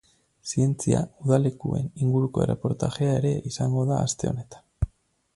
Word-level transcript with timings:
Zientzia 0.51 1.01
udalekuen 1.25 1.85
inguruko 2.05 2.43
erreportajea 2.45 3.11
ere 3.19 3.33
izango 3.51 3.83
da 3.91 3.99
aste 4.07 4.31
honetan. 4.33 4.91